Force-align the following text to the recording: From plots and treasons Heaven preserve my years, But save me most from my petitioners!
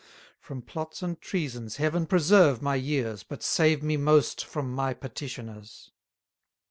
From 0.39 0.63
plots 0.63 1.03
and 1.03 1.21
treasons 1.21 1.75
Heaven 1.75 2.07
preserve 2.07 2.59
my 2.59 2.73
years, 2.73 3.21
But 3.21 3.43
save 3.43 3.83
me 3.83 3.97
most 3.97 4.43
from 4.43 4.73
my 4.73 4.95
petitioners! 4.95 5.91